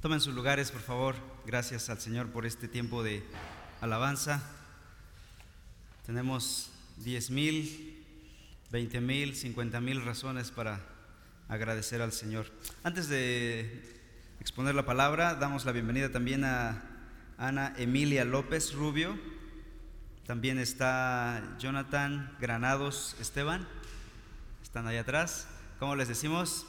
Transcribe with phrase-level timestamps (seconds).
[0.00, 1.16] Tomen sus lugares, por favor.
[1.44, 3.24] Gracias al Señor por este tiempo de
[3.80, 4.40] alabanza.
[6.06, 8.06] Tenemos 10 mil,
[8.70, 10.80] 20 mil, 50 mil razones para
[11.48, 12.46] agradecer al Señor.
[12.84, 13.82] Antes de
[14.38, 16.80] exponer la palabra, damos la bienvenida también a
[17.36, 19.18] Ana Emilia López Rubio.
[20.28, 23.66] También está Jonathan Granados Esteban.
[24.62, 25.48] Están ahí atrás.
[25.80, 26.66] ¿Cómo les decimos?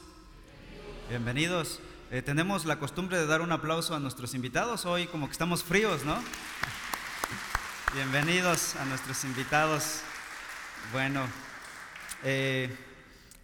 [1.08, 1.80] Bienvenidos.
[2.12, 4.84] Eh, tenemos la costumbre de dar un aplauso a nuestros invitados.
[4.84, 6.20] Hoy como que estamos fríos, ¿no?
[7.94, 10.00] Bienvenidos a nuestros invitados.
[10.90, 11.24] Bueno,
[12.24, 12.76] eh,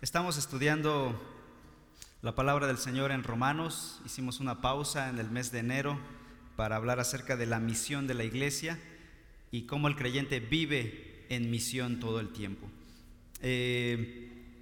[0.03, 1.15] estamos estudiando
[2.23, 4.01] la palabra del Señor en Romanos.
[4.05, 6.01] Hicimos una pausa en el mes de enero
[6.57, 8.81] para hablar acerca de la misión de la iglesia
[9.53, 12.67] y cómo el creyente vive en misión todo el tiempo.
[13.43, 14.59] Eh,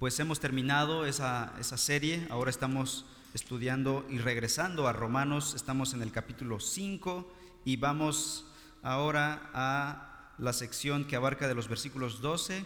[0.00, 5.54] pues hemos terminado esa, esa serie, ahora estamos estudiando y regresando a Romanos.
[5.54, 7.30] Estamos en el capítulo 5
[7.64, 8.46] y vamos
[8.82, 12.64] ahora a la sección que abarca de los versículos 12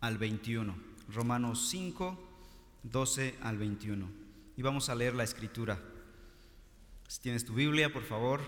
[0.00, 0.76] al 21.
[1.14, 2.18] Romanos 5,
[2.82, 4.08] 12 al 21.
[4.56, 5.80] Y vamos a leer la escritura.
[7.06, 8.40] Si tienes tu Biblia, por favor,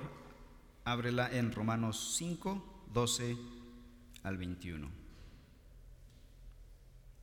[0.84, 3.36] ábrela en Romanos 5, 12
[4.24, 4.88] al 21.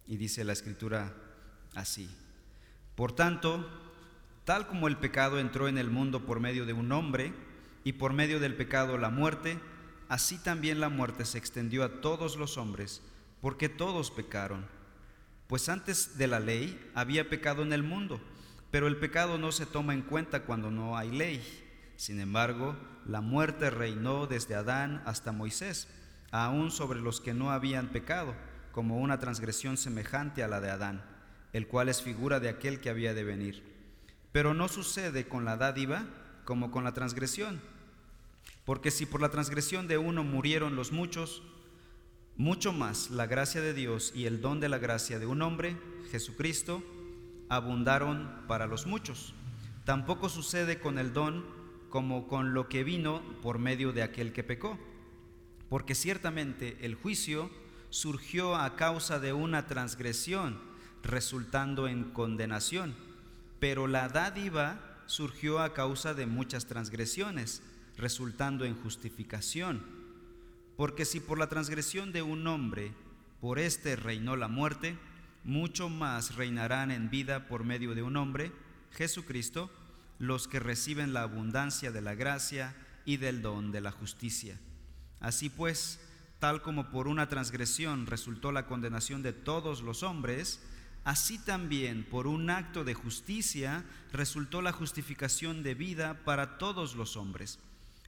[0.07, 1.13] Y dice la escritura
[1.73, 2.09] así.
[2.95, 3.69] Por tanto,
[4.45, 7.33] tal como el pecado entró en el mundo por medio de un hombre,
[7.83, 9.59] y por medio del pecado la muerte,
[10.09, 13.03] así también la muerte se extendió a todos los hombres,
[13.41, 14.65] porque todos pecaron.
[15.47, 18.19] Pues antes de la ley había pecado en el mundo,
[18.71, 21.43] pero el pecado no se toma en cuenta cuando no hay ley.
[21.95, 25.87] Sin embargo, la muerte reinó desde Adán hasta Moisés,
[26.31, 28.33] aún sobre los que no habían pecado,
[28.71, 31.14] como una transgresión semejante a la de Adán
[31.55, 33.63] el cual es figura de aquel que había de venir.
[34.33, 36.05] Pero no sucede con la dádiva
[36.43, 37.61] como con la transgresión.
[38.65, 41.43] Porque si por la transgresión de uno murieron los muchos,
[42.35, 45.77] mucho más la gracia de Dios y el don de la gracia de un hombre,
[46.11, 46.83] Jesucristo,
[47.47, 49.33] abundaron para los muchos.
[49.85, 51.45] Tampoco sucede con el don
[51.89, 54.77] como con lo que vino por medio de aquel que pecó.
[55.69, 57.49] Porque ciertamente el juicio
[57.91, 60.74] surgió a causa de una transgresión
[61.05, 62.95] resultando en condenación,
[63.59, 67.61] pero la dádiva surgió a causa de muchas transgresiones,
[67.97, 69.83] resultando en justificación.
[70.75, 72.91] Porque si por la transgresión de un hombre,
[73.39, 74.97] por éste reinó la muerte,
[75.43, 78.51] mucho más reinarán en vida por medio de un hombre,
[78.91, 79.69] Jesucristo,
[80.17, 84.59] los que reciben la abundancia de la gracia y del don de la justicia.
[85.19, 85.99] Así pues,
[86.39, 90.61] tal como por una transgresión resultó la condenación de todos los hombres,
[91.05, 97.15] así también por un acto de justicia resultó la justificación de vida para todos los
[97.15, 97.59] hombres.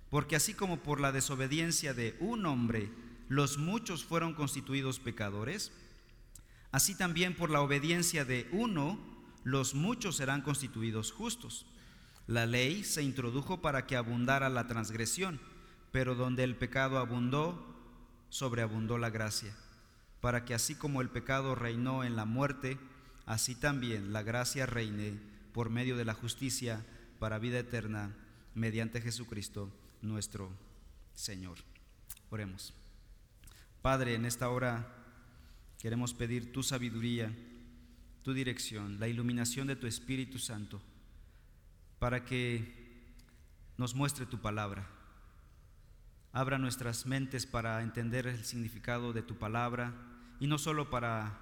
[0.09, 2.90] Porque así como por la desobediencia de un hombre
[3.30, 5.72] los muchos fueron constituidos pecadores,
[6.72, 9.00] así también por la obediencia de uno
[9.44, 11.68] los muchos serán constituidos justos.
[12.25, 15.40] La ley se introdujo para que abundara la transgresión,
[15.91, 17.64] pero donde el pecado abundó,
[18.29, 19.56] sobreabundó la gracia
[20.27, 22.77] para que así como el pecado reinó en la muerte,
[23.25, 25.17] así también la gracia reine
[25.53, 26.85] por medio de la justicia
[27.17, 28.13] para vida eterna
[28.53, 29.71] mediante Jesucristo
[30.01, 30.51] nuestro
[31.13, 31.59] Señor.
[32.29, 32.73] Oremos.
[33.81, 34.85] Padre, en esta hora
[35.79, 37.33] queremos pedir tu sabiduría,
[38.21, 40.81] tu dirección, la iluminación de tu Espíritu Santo,
[41.99, 43.16] para que
[43.77, 44.89] nos muestre tu palabra.
[46.33, 51.39] Abra nuestras mentes para entender el significado de tu palabra y no solo para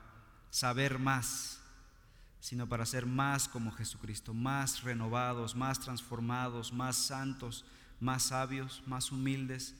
[0.50, 1.61] saber más,
[2.39, 7.66] sino para ser más como Jesucristo, más renovados, más transformados, más santos,
[8.00, 9.75] más sabios, más humildes,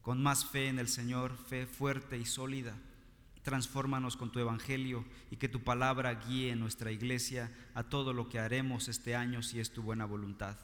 [0.00, 2.74] con más fe en el Señor, fe fuerte y sólida.
[3.42, 8.38] Transfórmanos con tu evangelio y que tu palabra guíe nuestra iglesia a todo lo que
[8.38, 10.56] haremos este año si es tu buena voluntad.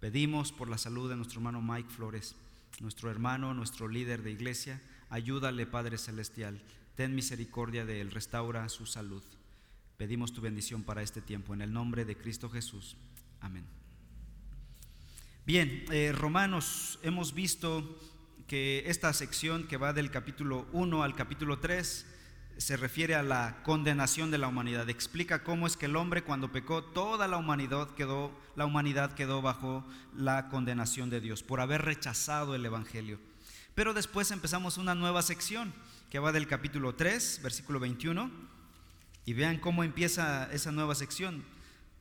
[0.00, 2.36] Pedimos por la salud de nuestro hermano Mike Flores,
[2.80, 4.80] nuestro hermano, nuestro líder de iglesia
[5.10, 6.60] Ayúdale, Padre Celestial.
[6.94, 9.22] Ten misericordia de él, restaura su salud.
[9.96, 12.96] Pedimos tu bendición para este tiempo, en el nombre de Cristo Jesús.
[13.40, 13.64] Amén.
[15.46, 18.00] Bien, eh, Romanos, hemos visto
[18.46, 22.06] que esta sección que va del capítulo 1 al capítulo 3
[22.56, 24.88] se refiere a la condenación de la humanidad.
[24.88, 29.42] Explica cómo es que el hombre cuando pecó, toda la humanidad quedó, la humanidad quedó
[29.42, 29.84] bajo
[30.16, 33.18] la condenación de Dios por haber rechazado el Evangelio.
[33.74, 35.74] Pero después empezamos una nueva sección
[36.10, 38.30] que va del capítulo 3, versículo 21.
[39.24, 41.44] Y vean cómo empieza esa nueva sección.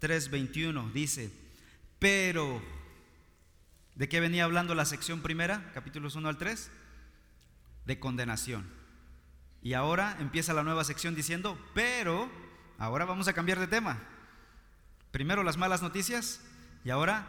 [0.01, 1.31] 3:21 dice,
[1.97, 2.61] pero,
[3.95, 6.69] ¿de qué venía hablando la sección primera, capítulos 1 al 3?
[7.85, 8.69] De condenación.
[9.61, 12.29] Y ahora empieza la nueva sección diciendo, pero,
[12.77, 13.97] ahora vamos a cambiar de tema.
[15.11, 16.41] Primero las malas noticias
[16.83, 17.25] y ahora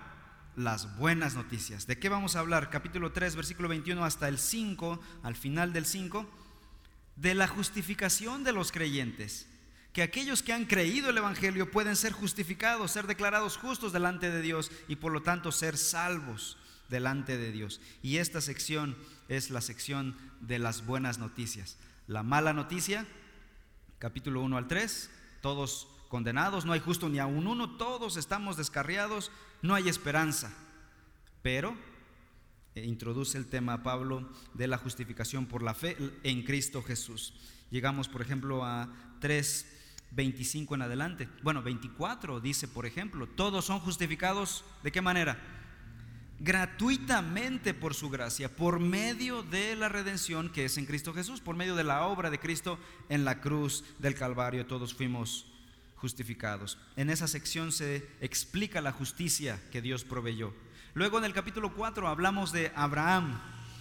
[0.57, 1.87] las buenas noticias.
[1.87, 2.71] ¿De qué vamos a hablar?
[2.71, 6.29] Capítulo 3, versículo 21 hasta el 5, al final del 5,
[7.17, 9.49] de la justificación de los creyentes
[9.95, 14.43] que aquellos que han creído el Evangelio pueden ser justificados, ser declarados justos delante de
[14.43, 16.59] Dios y por lo tanto ser salvos
[16.89, 17.81] delante de Dios.
[18.03, 18.97] Y esta sección
[19.29, 21.79] es la sección de las buenas noticias.
[22.09, 23.07] La mala noticia,
[24.01, 25.11] capítulo 1 al 3,
[25.41, 29.31] todos condenados, no hay justo ni a un uno, todos estamos descarriados,
[29.65, 30.53] no hay esperanza.
[31.41, 31.75] Pero
[32.75, 37.33] eh, introduce el tema Pablo de la justificación por la fe en Cristo Jesús.
[37.71, 39.71] Llegamos, por ejemplo, a 3
[40.11, 41.29] 25 en adelante.
[41.43, 45.41] Bueno, 24 dice, por ejemplo, todos son justificados de qué manera?
[46.39, 51.57] Gratuitamente por su gracia, por medio de la redención que es en Cristo Jesús, por
[51.57, 52.79] medio de la obra de Cristo
[53.09, 55.54] en la cruz del Calvario, todos fuimos
[56.05, 56.77] justificados.
[56.97, 60.53] En esa sección se explica la justicia que Dios proveyó.
[60.93, 63.41] Luego en el capítulo 4 hablamos de Abraham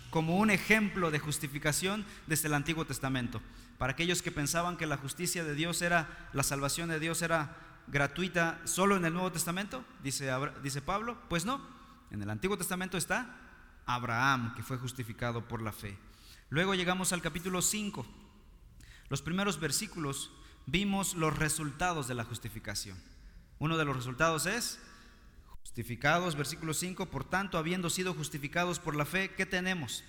[0.09, 3.41] como un ejemplo de justificación desde el Antiguo Testamento.
[3.77, 7.57] Para aquellos que pensaban que la justicia de Dios era, la salvación de Dios era
[7.87, 10.31] gratuita solo en el Nuevo Testamento, dice,
[10.63, 11.59] dice Pablo, pues no,
[12.09, 13.35] en el Antiguo Testamento está
[13.85, 15.97] Abraham, que fue justificado por la fe.
[16.49, 18.05] Luego llegamos al capítulo 5.
[19.09, 20.31] Los primeros versículos
[20.65, 22.97] vimos los resultados de la justificación.
[23.59, 24.79] Uno de los resultados es,
[25.61, 30.03] justificados, versículo 5, por tanto, habiendo sido justificados por la fe, ¿qué tenemos?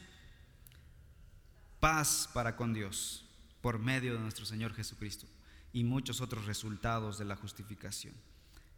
[1.81, 3.25] Paz para con Dios
[3.61, 5.27] por medio de nuestro Señor Jesucristo
[5.73, 8.15] y muchos otros resultados de la justificación.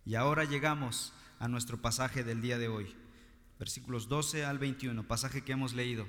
[0.05, 2.94] Y ahora llegamos a nuestro pasaje del día de hoy,
[3.58, 6.06] versículos 12 al 21, pasaje que hemos leído.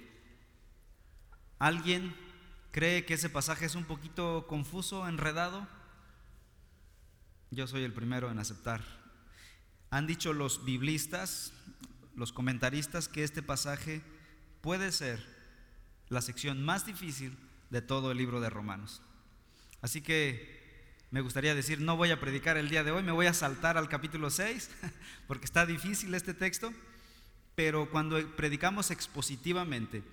[1.60, 2.16] ¿Alguien
[2.72, 5.68] cree que ese pasaje es un poquito confuso, enredado?
[7.52, 8.84] Yo soy el primero en aceptar.
[9.90, 11.54] Han dicho los biblistas,
[12.16, 14.02] los comentaristas, que este pasaje
[14.62, 15.24] puede ser
[16.10, 17.38] la sección más difícil
[17.70, 19.02] de todo el libro de Romanos.
[19.82, 20.58] Así que
[21.12, 23.78] me gustaría decir, no voy a predicar el día de hoy, me voy a saltar
[23.78, 24.70] al capítulo 6,
[25.28, 26.74] porque está difícil este texto,
[27.56, 30.04] pero cuando predicamos expositivamente,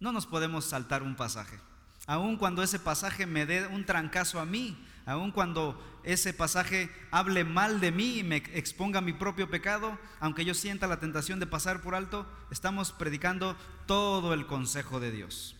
[0.00, 1.58] no nos podemos saltar un pasaje.
[2.06, 7.44] Aun cuando ese pasaje me dé un trancazo a mí, aun cuando ese pasaje hable
[7.44, 11.46] mal de mí y me exponga mi propio pecado, aunque yo sienta la tentación de
[11.46, 13.56] pasar por alto, estamos predicando
[13.86, 15.56] todo el consejo de Dios.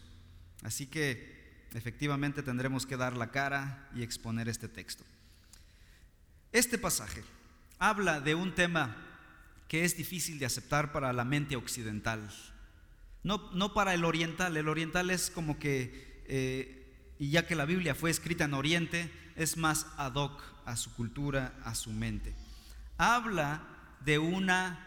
[0.63, 5.05] Así que efectivamente tendremos que dar la cara y exponer este texto.
[6.53, 7.23] Este pasaje
[7.79, 8.97] habla de un tema
[9.69, 12.31] que es difícil de aceptar para la mente occidental,
[13.23, 17.95] no, para el oriental, el oriental es como que, eh, y ya que la Biblia
[17.95, 22.35] fue escrita en Oriente, es más ad hoc a su cultura, a su mente.
[22.97, 23.63] Habla
[24.05, 24.85] de una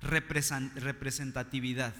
[0.00, 1.94] representatividad,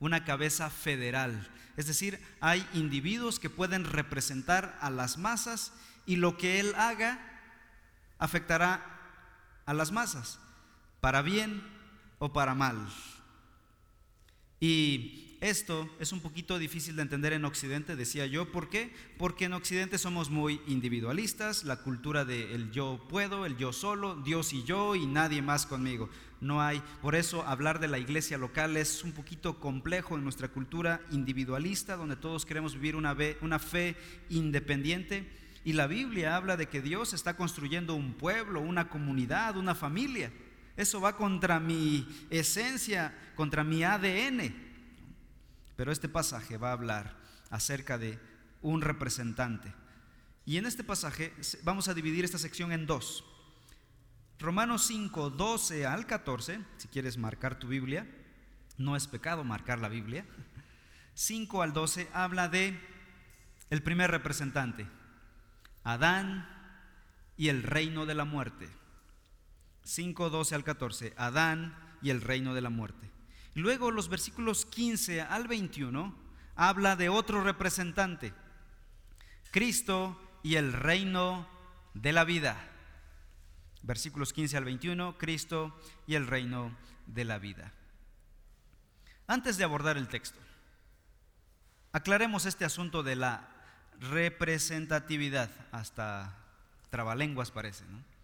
[0.00, 5.72] una cabeza federal, es decir, hay individuos que pueden representar a las masas
[6.06, 7.18] y lo que él haga
[8.18, 8.82] afectará
[9.66, 10.38] a las masas,
[11.00, 11.62] para bien
[12.18, 12.88] o para mal.
[14.60, 18.50] Y esto es un poquito difícil de entender en Occidente, decía yo.
[18.50, 18.92] ¿Por qué?
[19.18, 24.52] Porque en Occidente somos muy individualistas, la cultura del yo puedo, el yo solo, Dios
[24.52, 26.08] y yo y nadie más conmigo
[26.40, 26.82] no hay.
[27.02, 31.96] Por eso hablar de la iglesia local es un poquito complejo en nuestra cultura individualista,
[31.96, 33.96] donde todos queremos vivir una, una fe
[34.28, 35.30] independiente.
[35.64, 40.32] Y la Biblia habla de que Dios está construyendo un pueblo, una comunidad, una familia.
[40.76, 44.54] Eso va contra mi esencia, contra mi ADN.
[45.76, 47.16] Pero este pasaje va a hablar
[47.50, 48.18] acerca de
[48.62, 49.72] un representante.
[50.44, 51.32] Y en este pasaje
[51.64, 53.24] vamos a dividir esta sección en dos.
[54.38, 58.06] Romanos 5, 12 al 14, si quieres marcar tu Biblia,
[58.76, 60.26] no es pecado marcar la Biblia.
[61.14, 62.78] 5 al 12 habla de
[63.70, 64.86] el primer representante,
[65.82, 66.46] Adán
[67.36, 68.68] y el reino de la muerte.
[69.86, 73.10] 5, 12 al 14, Adán y el reino de la muerte.
[73.54, 76.14] Luego los versículos 15 al 21
[76.56, 78.34] habla de otro representante,
[79.50, 81.48] Cristo y el reino
[81.94, 82.72] de la vida
[83.86, 85.74] versículos 15 al 21, Cristo
[86.06, 86.76] y el reino
[87.06, 87.72] de la vida.
[89.28, 90.38] Antes de abordar el texto,
[91.92, 93.48] aclaremos este asunto de la
[94.00, 96.36] representatividad, hasta
[96.90, 98.15] trabalenguas parece, ¿no?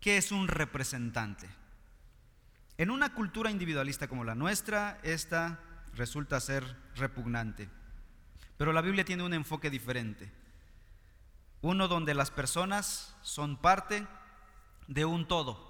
[0.00, 1.48] ¿Qué es un representante?
[2.76, 5.58] En una cultura individualista como la nuestra, esta
[5.94, 6.64] resulta ser
[6.94, 7.68] repugnante.
[8.56, 10.30] Pero la Biblia tiene un enfoque diferente.
[11.62, 14.06] Uno donde las personas son parte
[14.86, 15.66] de un todo.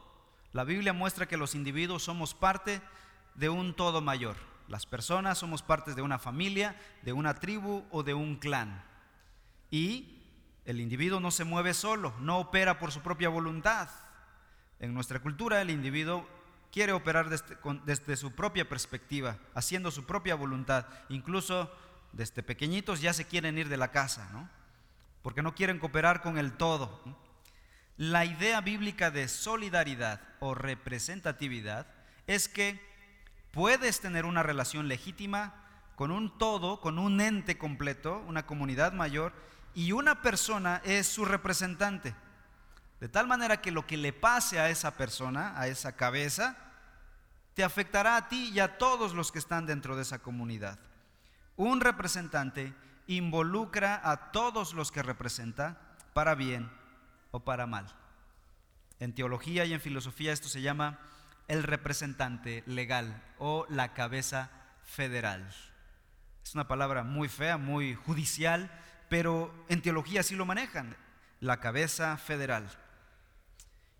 [0.52, 2.82] La Biblia muestra que los individuos somos parte
[3.34, 4.36] de un todo mayor.
[4.68, 8.84] Las personas somos parte de una familia, de una tribu o de un clan.
[9.70, 10.22] Y
[10.66, 13.88] el individuo no se mueve solo, no opera por su propia voluntad.
[14.80, 16.26] En nuestra cultura el individuo
[16.72, 20.86] quiere operar desde, su propia perspectiva, haciendo su propia voluntad.
[21.08, 21.70] Incluso
[22.12, 24.48] desde pequeñitos ya se quieren ir de la casa, ¿no?
[25.22, 27.02] Porque no quieren cooperar con el todo.
[27.96, 31.86] La idea bíblica de solidaridad o representatividad
[32.26, 32.80] es que
[33.50, 35.54] puedes tener una relación legítima
[35.96, 39.32] con un todo, con un ente completo, una comunidad mayor,
[39.74, 42.14] y una persona es su representante.
[43.00, 46.56] De tal manera que lo que le pase a esa persona, a esa cabeza,
[47.54, 50.78] te afectará a ti y a todos los que están dentro de esa comunidad.
[51.56, 52.74] Un representante
[53.06, 56.70] involucra a todos los que representa para bien
[57.30, 57.86] o para mal.
[59.00, 60.98] En teología y en filosofía esto se llama
[61.46, 64.50] el representante legal o la cabeza
[64.84, 65.48] federal.
[66.44, 68.70] Es una palabra muy fea, muy judicial,
[69.08, 70.96] pero en teología sí lo manejan,
[71.40, 72.68] la cabeza federal.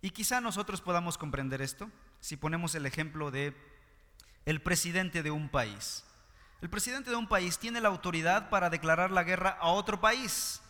[0.00, 1.90] Y quizá nosotros podamos comprender esto
[2.20, 3.54] si ponemos el ejemplo de
[4.46, 6.04] el presidente de un país.
[6.60, 10.60] El presidente de un país tiene la autoridad para declarar la guerra a otro país.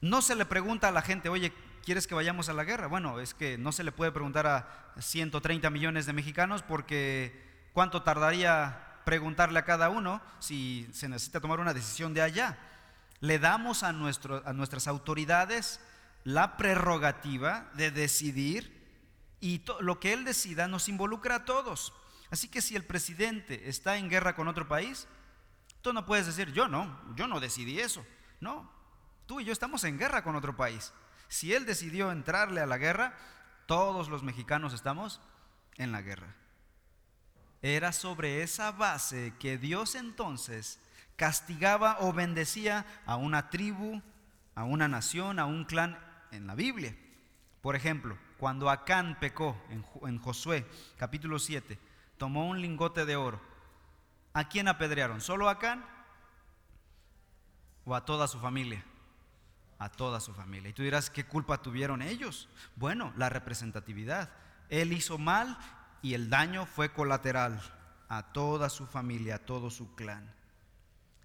[0.00, 1.52] No se le pregunta a la gente, oye,
[1.84, 2.86] ¿quieres que vayamos a la guerra?
[2.86, 8.02] Bueno, es que no se le puede preguntar a 130 millones de mexicanos porque ¿cuánto
[8.02, 12.58] tardaría preguntarle a cada uno si se necesita tomar una decisión de allá?
[13.20, 15.80] Le damos a, a nuestras autoridades
[16.24, 18.82] la prerrogativa de decidir
[19.40, 21.92] y lo que él decida nos involucra a todos.
[22.30, 25.08] Así que si el presidente está en guerra con otro país,
[25.82, 28.06] tú no puedes decir, yo no, yo no decidí eso.
[28.40, 28.70] No,
[29.26, 30.92] tú y yo estamos en guerra con otro país.
[31.28, 33.16] Si él decidió entrarle a la guerra,
[33.66, 35.20] todos los mexicanos estamos
[35.76, 36.36] en la guerra.
[37.62, 40.80] Era sobre esa base que Dios entonces
[41.16, 44.02] castigaba o bendecía a una tribu,
[44.54, 45.98] a una nación, a un clan
[46.32, 46.96] en la Biblia.
[47.60, 50.66] Por ejemplo, cuando Acán pecó en, Josué
[50.98, 51.78] capítulo 7,
[52.18, 53.40] tomó un lingote de oro.
[54.32, 55.20] ¿A quién apedrearon?
[55.20, 55.84] ¿Solo a Acán?
[57.84, 58.84] ¿O a toda su familia?
[59.78, 60.70] A toda su familia.
[60.70, 62.48] Y tú dirás, ¿qué culpa tuvieron ellos?
[62.74, 64.30] Bueno, la representatividad.
[64.68, 65.58] Él hizo mal
[66.00, 67.60] y el daño fue colateral
[68.08, 70.34] a toda su familia, a todo su clan.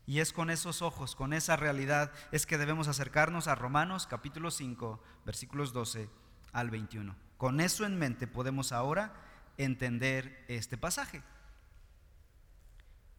[0.08, 4.52] Y es con esos ojos, con esa realidad, es que debemos acercarnos a Romanos capítulo
[4.52, 6.10] 5, versículos 12
[6.54, 7.14] al 21.
[7.38, 9.14] Con eso en mente podemos ahora
[9.58, 11.24] entender este pasaje.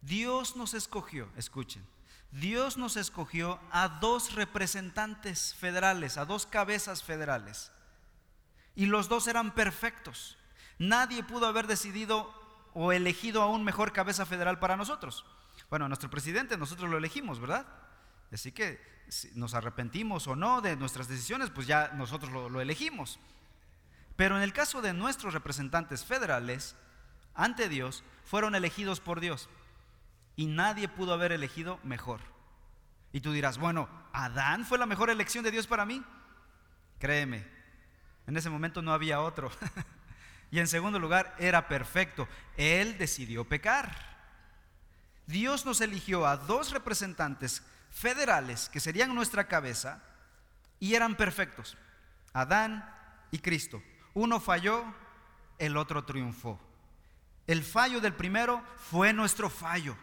[0.01, 1.87] Dios nos escogió, escuchen,
[2.31, 7.71] Dios nos escogió a dos representantes federales, a dos cabezas federales.
[8.75, 10.39] Y los dos eran perfectos.
[10.79, 12.33] Nadie pudo haber decidido
[12.73, 15.27] o elegido a un mejor cabeza federal para nosotros.
[15.71, 17.67] Bueno, nuestro presidente nosotros lo elegimos, ¿verdad?
[18.33, 22.61] Así que si nos arrepentimos o no de nuestras decisiones, pues ya nosotros lo, lo
[22.61, 23.19] elegimos.
[24.17, 26.77] Pero en el caso de nuestros representantes federales,
[27.35, 29.49] ante Dios, fueron elegidos por Dios.
[30.37, 32.21] Y nadie pudo haber elegido mejor.
[33.13, 36.05] Y tú dirás, bueno, ¿Adán fue la mejor elección de Dios para mí?
[36.99, 37.47] Créeme,
[38.27, 39.51] en ese momento no había otro.
[40.51, 42.29] y en segundo lugar, era perfecto.
[42.57, 44.18] Él decidió pecar.
[45.29, 50.03] Dios nos eligió a dos representantes federales que serían nuestra cabeza
[50.81, 51.77] y eran perfectos,
[52.33, 52.91] Adán
[53.31, 53.83] y Cristo.
[54.15, 54.83] Uno falló,
[55.59, 56.59] el otro triunfó.
[57.47, 59.99] El fallo del primero fue nuestro fallo,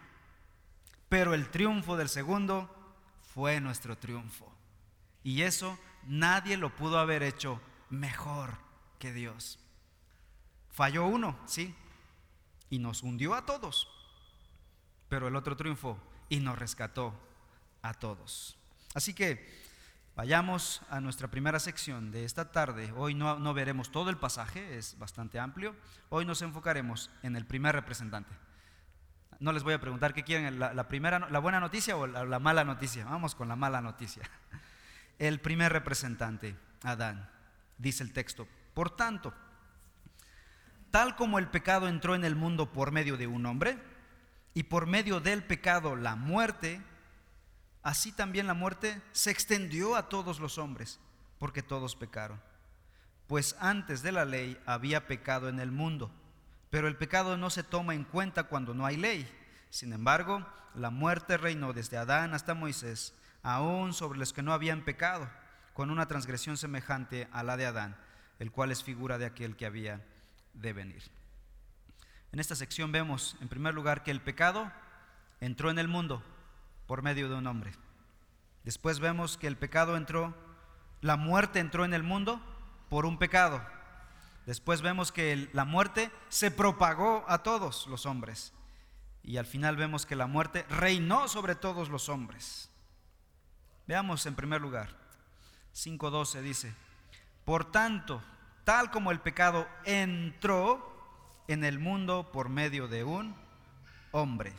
[1.09, 2.69] pero el triunfo del segundo
[3.33, 4.53] fue nuestro triunfo.
[5.23, 8.59] Y eso nadie lo pudo haber hecho mejor
[8.99, 9.57] que Dios.
[10.69, 11.73] Falló uno, sí,
[12.69, 13.94] y nos hundió a todos
[15.15, 17.17] pero el otro triunfó y nos rescató
[17.81, 18.57] a todos.
[18.93, 19.49] Así que
[20.13, 22.91] vayamos a nuestra primera sección de esta tarde.
[22.97, 25.73] Hoy no, veremos todo el pasaje, es bastante amplio.
[26.09, 28.35] Hoy nos enfocaremos en el primer representante.
[29.39, 32.65] No les voy a preguntar qué quieren, la, primera, la buena noticia o la mala
[32.65, 33.05] noticia.
[33.05, 34.29] Vamos con la mala noticia.
[35.17, 37.29] El primer representante, Adán,
[37.77, 38.49] dice el texto.
[38.73, 39.33] Por tanto,
[40.91, 43.94] tal como el pecado entró en el mundo por medio de un hombre,
[44.55, 46.81] y por medio del pecado la muerte,
[47.83, 50.99] así también la muerte se extendió a todos los hombres,
[51.37, 52.41] porque todos pecaron.
[53.27, 56.11] pues antes de la ley había pecado en el mundo,
[56.69, 59.27] pero el pecado no se toma en cuenta cuando no hay ley.
[59.71, 60.45] Sin embargo,
[60.75, 65.27] la muerte reinó desde Adán hasta Moisés, aún sobre los que no habían pecado,
[65.73, 67.97] con una transgresión semejante a la de Adán,
[68.37, 70.05] el cual es figura de aquel que había
[70.53, 71.03] de venir.
[72.35, 74.69] En esta sección vemos, en primer lugar, que el pecado
[75.39, 76.21] entró en el mundo
[76.85, 77.71] por medio de un hombre.
[78.65, 80.35] Después vemos que el pecado entró,
[80.99, 82.41] la muerte entró en el mundo
[82.89, 83.65] por un pecado.
[84.45, 88.51] Después vemos que la muerte se propagó a todos los hombres.
[89.23, 92.69] Y al final vemos que la muerte reinó sobre todos los hombres.
[93.87, 94.89] Veamos en primer lugar,
[95.73, 96.75] 5.12 dice,
[97.45, 98.21] por tanto,
[98.65, 100.94] tal como el pecado entró
[101.47, 103.35] en el mundo por medio de un
[104.11, 104.53] hombre.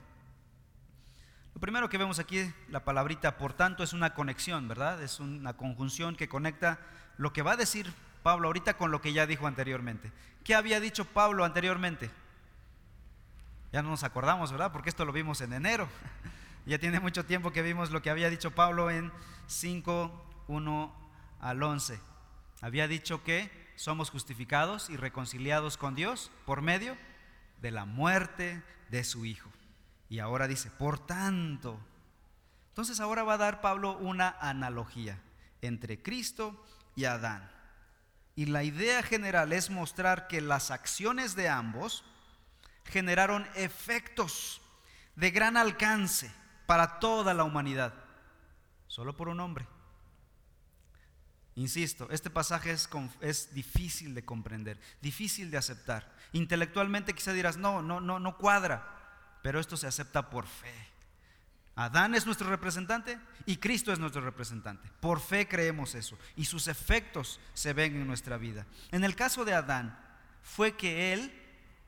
[1.54, 5.02] Lo primero que vemos aquí, la palabrita por tanto, es una conexión, ¿verdad?
[5.02, 6.78] Es una conjunción que conecta
[7.16, 7.90] lo que va a decir
[8.22, 10.12] Pablo ahorita con lo que ya dijo anteriormente.
[10.44, 12.10] ¿Qué había dicho Pablo anteriormente?
[13.72, 14.70] Ya no nos acordamos, ¿verdad?
[14.70, 15.88] Porque esto lo vimos en enero.
[16.66, 19.10] ya tiene mucho tiempo que vimos lo que había dicho Pablo en
[19.46, 20.94] 5, 1
[21.40, 22.00] al 11.
[22.60, 26.96] Había dicho que somos justificados y reconciliados con Dios por medio
[27.60, 29.50] de la muerte de su Hijo.
[30.08, 31.78] Y ahora dice, por tanto.
[32.68, 35.20] Entonces ahora va a dar Pablo una analogía
[35.62, 36.64] entre Cristo
[36.94, 37.50] y Adán.
[38.34, 42.04] Y la idea general es mostrar que las acciones de ambos
[42.84, 44.60] generaron efectos
[45.16, 46.30] de gran alcance
[46.66, 47.94] para toda la humanidad,
[48.86, 49.66] solo por un hombre.
[51.56, 52.88] Insisto, este pasaje es,
[53.22, 56.14] es, difícil de comprender, difícil de aceptar.
[56.32, 60.74] Intelectualmente quizá dirás, no, no, no, no cuadra, pero esto se acepta por fe.
[61.74, 64.90] Adán es nuestro representante y Cristo es nuestro representante.
[65.00, 68.66] Por fe creemos eso y sus efectos se ven en nuestra vida.
[68.90, 69.98] En el caso de Adán,
[70.42, 71.32] fue que él,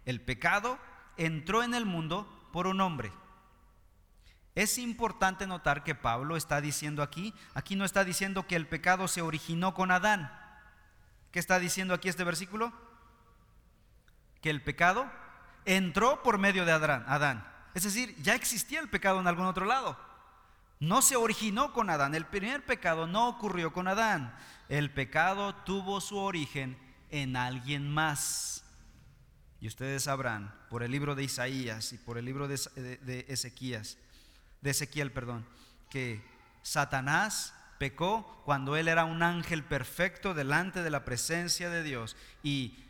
[0.06, 0.78] el pecado,
[1.18, 3.12] entró en el mundo por un hombre.
[4.58, 9.06] Es importante notar que Pablo está diciendo aquí, aquí no está diciendo que el pecado
[9.06, 10.32] se originó con Adán.
[11.30, 12.72] ¿Qué está diciendo aquí este versículo?
[14.40, 15.08] Que el pecado
[15.64, 17.46] entró por medio de Adán.
[17.72, 19.96] Es decir, ya existía el pecado en algún otro lado.
[20.80, 22.16] No se originó con Adán.
[22.16, 24.36] El primer pecado no ocurrió con Adán.
[24.68, 26.76] El pecado tuvo su origen
[27.10, 28.64] en alguien más.
[29.60, 32.56] Y ustedes sabrán por el libro de Isaías y por el libro de,
[33.02, 33.98] de Ezequías
[34.60, 35.46] de Ezequiel, perdón,
[35.90, 36.22] que
[36.62, 42.84] Satanás pecó cuando él era un ángel perfecto delante de la presencia de Dios y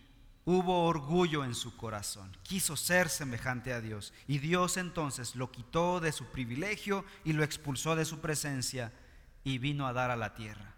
[0.44, 6.00] hubo orgullo en su corazón, quiso ser semejante a Dios y Dios entonces lo quitó
[6.00, 8.92] de su privilegio y lo expulsó de su presencia
[9.44, 10.74] y vino a dar a la tierra.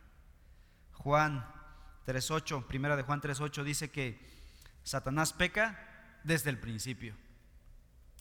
[0.92, 1.46] Juan
[2.06, 4.28] 3.8, primera de Juan 3.8 dice que
[4.82, 7.14] Satanás peca desde el principio.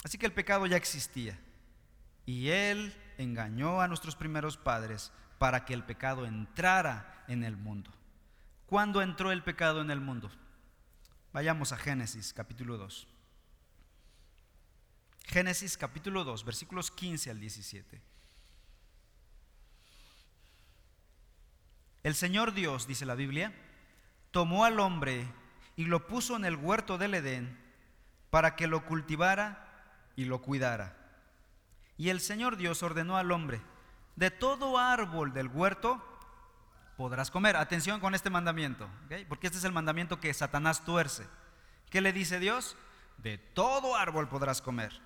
[0.03, 1.37] Así que el pecado ya existía.
[2.29, 7.89] Y Él engañó a nuestros primeros padres para que el pecado entrara en el mundo.
[8.67, 10.29] ¿Cuándo entró el pecado en el mundo?
[11.33, 13.07] Vayamos a Génesis capítulo 2.
[15.25, 17.99] Génesis capítulo 2, versículos 15 al 17.
[22.03, 23.55] El Señor Dios, dice la Biblia,
[24.29, 25.25] tomó al hombre
[25.75, 27.57] y lo puso en el huerto del Edén
[28.29, 30.98] para que lo cultivara y lo cuidara.
[31.99, 33.59] Y el Señor Dios ordenó al hombre,
[34.15, 36.01] de todo árbol del huerto
[36.95, 37.57] podrás comer.
[37.57, 38.89] Atención con este mandamiento,
[39.27, 41.27] porque este es el mandamiento que Satanás tuerce.
[41.89, 42.77] ¿Qué le dice Dios?
[43.17, 44.97] De todo árbol podrás comer.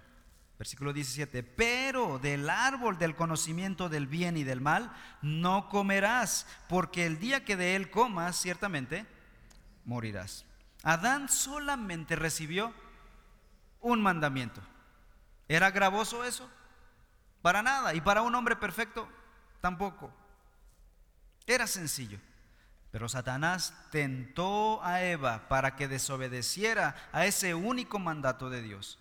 [0.59, 7.07] Versículo 17, pero del árbol del conocimiento del bien y del mal no comerás, porque
[7.07, 9.07] el día que de él comas, ciertamente
[9.83, 10.45] morirás.
[10.83, 12.71] Adán solamente recibió
[13.81, 14.61] un mandamiento.
[15.47, 16.47] ¿Era gravoso eso?
[17.43, 17.93] Para nada.
[17.93, 19.07] Y para un hombre perfecto,
[19.61, 20.11] tampoco.
[21.45, 22.17] Era sencillo.
[22.89, 28.97] Pero Satanás tentó a Eva para que desobedeciera a ese único mandato de Dios.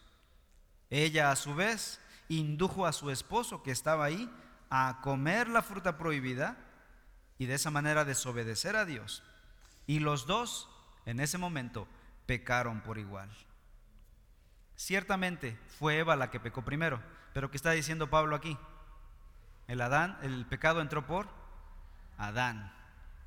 [0.91, 4.31] Ella a su vez indujo a su esposo que estaba ahí
[4.71, 6.57] a comer la fruta prohibida
[7.39, 9.23] y de esa manera desobedecer a Dios.
[9.87, 10.69] Y los dos
[11.07, 11.87] en ese momento
[12.27, 13.31] pecaron por igual.
[14.75, 17.01] Ciertamente fue Eva la que pecó primero,
[17.33, 18.57] pero ¿qué está diciendo Pablo aquí?
[19.69, 21.29] El Adán, el pecado entró por
[22.19, 22.73] Adán.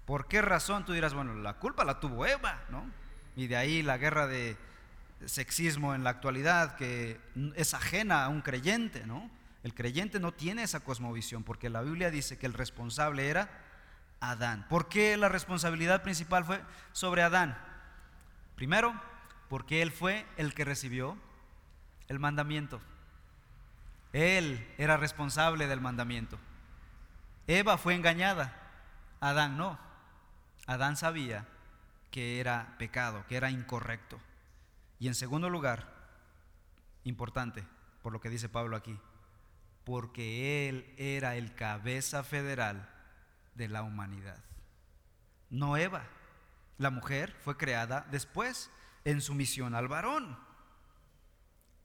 [0.06, 0.86] ¿Por qué razón?
[0.86, 2.86] Tú dirás, bueno, la culpa la tuvo Eva, ¿no?
[3.36, 4.58] Y de ahí la guerra de
[5.26, 7.20] sexismo en la actualidad que
[7.56, 9.30] es ajena a un creyente, ¿no?
[9.63, 13.50] El creyente no tiene esa cosmovisión porque la Biblia dice que el responsable era
[14.20, 14.68] Adán.
[14.70, 17.58] ¿Por qué la responsabilidad principal fue sobre Adán?
[18.56, 18.94] Primero,
[19.50, 21.18] porque él fue el que recibió
[22.08, 22.80] el mandamiento.
[24.15, 26.39] Él era responsable del mandamiento.
[27.47, 28.56] Eva fue engañada,
[29.19, 29.78] Adán no.
[30.67, 31.45] Adán sabía
[32.12, 34.17] que era pecado, que era incorrecto.
[34.99, 35.93] Y en segundo lugar,
[37.04, 37.67] importante,
[38.04, 38.97] por lo que dice Pablo aquí,
[39.84, 42.88] porque él era el cabeza federal
[43.56, 44.41] de la humanidad.
[45.49, 46.04] No Eva.
[46.78, 48.71] La mujer fue creada después
[49.04, 50.39] en sumisión al varón.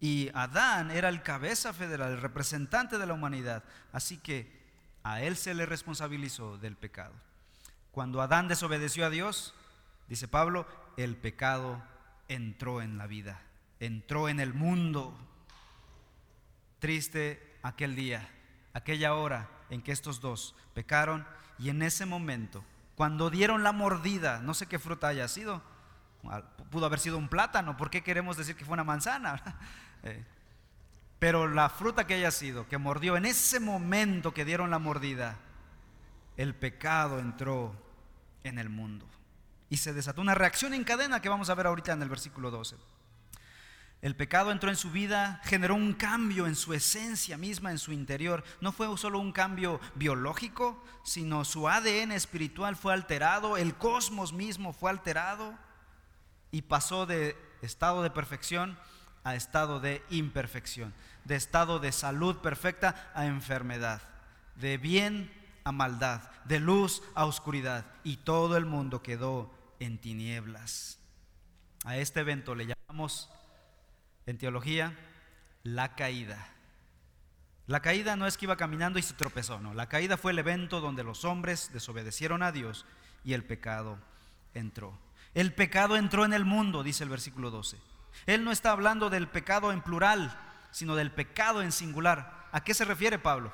[0.01, 3.63] Y Adán era el cabeza federal, el representante de la humanidad.
[3.93, 4.61] Así que
[5.03, 7.15] a él se le responsabilizó del pecado.
[7.93, 9.55] Cuando Adán desobedeció a Dios,
[10.09, 11.83] dice Pablo, el pecado
[12.29, 13.43] entró en la vida,
[13.79, 15.17] entró en el mundo.
[16.79, 18.29] Triste aquel día,
[18.73, 21.27] aquella hora en que estos dos pecaron
[21.59, 25.63] y en ese momento, cuando dieron la mordida, no sé qué fruta haya sido,
[26.71, 29.43] pudo haber sido un plátano, ¿por qué queremos decir que fue una manzana?
[30.03, 30.25] Eh,
[31.19, 35.37] pero la fruta que haya sido, que mordió, en ese momento que dieron la mordida,
[36.37, 37.75] el pecado entró
[38.43, 39.07] en el mundo.
[39.69, 42.51] Y se desató una reacción en cadena que vamos a ver ahorita en el versículo
[42.51, 42.77] 12.
[44.03, 47.93] El pecado entró en su vida, generó un cambio en su esencia misma, en su
[47.93, 48.43] interior.
[48.63, 54.73] No fue solo un cambio biológico, sino su ADN espiritual fue alterado, el cosmos mismo
[54.73, 55.55] fue alterado
[56.51, 58.79] y pasó de estado de perfección
[59.25, 64.03] a estado de imperfección, de estado de salud perfecta a enfermedad,
[64.57, 65.31] de bien
[65.65, 70.99] a maldad, de luz a oscuridad, y todo el mundo quedó en tinieblas.
[71.85, 73.31] A este evento le llamamos
[74.27, 74.95] en teología
[75.63, 76.49] la caída.
[77.67, 79.75] La caída no es que iba caminando y se tropezó, no.
[79.75, 82.85] La caída fue el evento donde los hombres desobedecieron a Dios
[83.25, 83.99] y el pecado
[84.55, 84.99] entró.
[85.35, 87.79] El pecado entró en el mundo, dice el versículo 12.
[88.27, 90.37] Él no está hablando del pecado en plural,
[90.70, 92.49] sino del pecado en singular.
[92.53, 93.53] ¿A qué se refiere Pablo?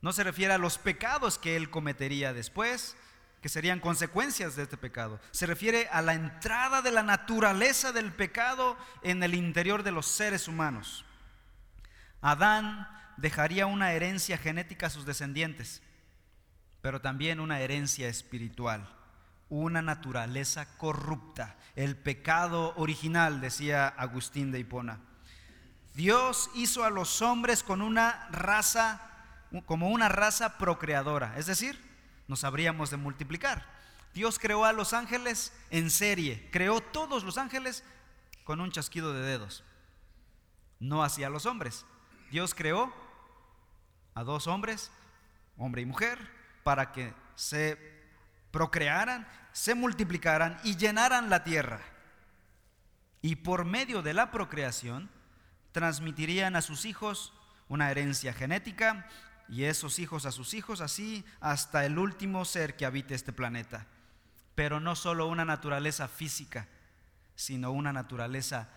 [0.00, 2.96] No se refiere a los pecados que él cometería después,
[3.40, 5.20] que serían consecuencias de este pecado.
[5.30, 10.06] Se refiere a la entrada de la naturaleza del pecado en el interior de los
[10.06, 11.04] seres humanos.
[12.20, 15.82] Adán dejaría una herencia genética a sus descendientes,
[16.80, 18.88] pero también una herencia espiritual
[19.48, 25.00] una naturaleza corrupta, el pecado original, decía Agustín de Hipona.
[25.94, 29.00] Dios hizo a los hombres con una raza,
[29.66, 31.80] como una raza procreadora, es decir,
[32.26, 33.64] nos habríamos de multiplicar.
[34.12, 37.84] Dios creó a los ángeles en serie, creó todos los ángeles
[38.44, 39.64] con un chasquido de dedos.
[40.78, 41.84] No hacía a los hombres.
[42.30, 42.92] Dios creó
[44.14, 44.90] a dos hombres,
[45.56, 46.18] hombre y mujer,
[46.62, 47.93] para que se
[48.54, 51.80] procrearan, se multiplicaran y llenaran la tierra.
[53.20, 55.10] Y por medio de la procreación
[55.72, 57.32] transmitirían a sus hijos
[57.66, 59.08] una herencia genética
[59.48, 63.88] y esos hijos a sus hijos, así hasta el último ser que habite este planeta.
[64.54, 66.68] Pero no solo una naturaleza física,
[67.34, 68.68] sino una naturaleza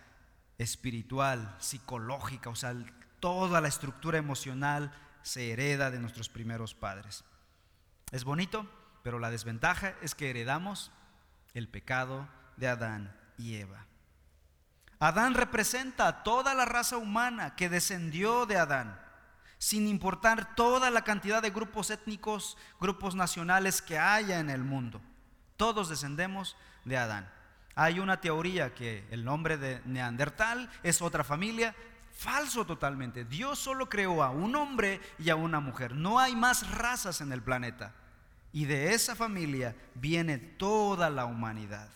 [0.58, 2.74] espiritual, psicológica, o sea,
[3.20, 7.24] toda la estructura emocional se hereda de nuestros primeros padres.
[8.12, 8.68] ¿Es bonito?
[9.04, 10.92] Pero la desventaja es que heredamos
[11.54, 13.86] el pecado de Adán y Eva.
[15.00, 19.00] Adán representa a toda la raza humana que descendió de Adán,
[19.60, 25.02] sin importar toda la cantidad de grupos étnicos, grupos nacionales que haya en el mundo.
[25.56, 26.56] Todos descendemos
[26.86, 27.32] de Adán.
[27.76, 31.76] Hay una teoría que el nombre de Neandertal es otra familia.
[32.12, 33.24] Falso totalmente.
[33.24, 35.94] Dios solo creó a un hombre y a una mujer.
[35.94, 37.94] No hay más razas en el planeta.
[38.52, 41.90] Y de esa familia viene toda la humanidad.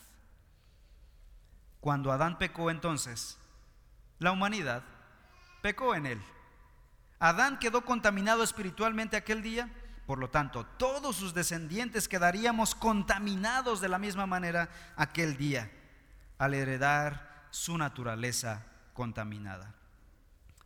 [1.80, 3.38] Cuando Adán pecó entonces,
[4.20, 4.84] la humanidad
[5.62, 6.22] pecó en él.
[7.20, 9.70] Adán quedó contaminado espiritualmente aquel día,
[10.06, 15.72] por lo tanto, todos sus descendientes quedaríamos contaminados de la misma manera aquel día,
[16.38, 19.74] al heredar su naturaleza contaminada.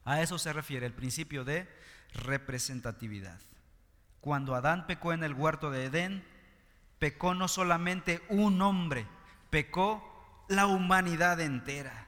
[0.03, 1.67] A eso se refiere el principio de
[2.13, 3.39] representatividad.
[4.25, 6.25] Cuando Adán pecó en el huerto de Edén,
[6.97, 9.05] pecó no solamente un hombre,
[9.51, 10.03] pecó
[10.47, 12.07] la humanidad entera.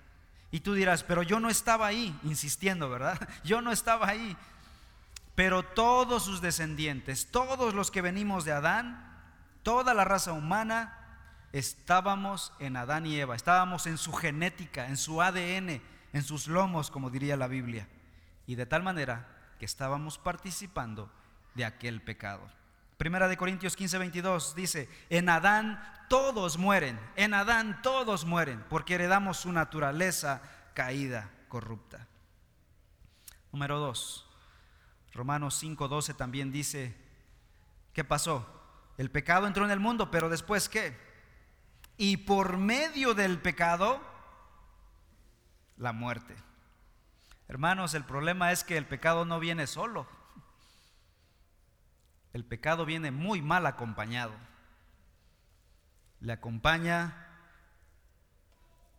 [0.49, 3.30] Y tú dirás, pero yo no estaba ahí, insistiendo, ¿verdad?
[3.43, 4.36] Yo no estaba ahí.
[5.36, 9.15] Pero todos sus descendientes, todos los que venimos de Adán,
[9.62, 10.97] toda la raza humana,
[11.53, 16.89] estábamos en Adán y Eva, estábamos en su genética, en su ADN, en sus lomos,
[16.89, 17.88] como diría la Biblia.
[18.47, 19.27] Y de tal manera
[19.60, 21.12] que estábamos participando
[21.58, 22.50] de aquel pecado.
[22.98, 28.96] Primera de Corintios 15, 22 dice, en Adán todos mueren, en Adán todos mueren, porque
[28.96, 30.41] heredamos su naturaleza
[30.74, 32.08] caída, corrupta.
[33.52, 34.26] Número 2,
[35.13, 36.96] Romanos 5, 12 también dice,
[37.91, 38.46] ¿qué pasó?
[38.98, 40.98] El pecado entró en el mundo, pero después ¿qué?
[41.98, 44.02] Y por medio del pecado,
[45.78, 46.36] la muerte.
[47.48, 50.16] Hermanos, el problema es que el pecado no viene solo.
[52.38, 54.32] El pecado viene muy mal acompañado.
[56.19, 57.26] Le acompaña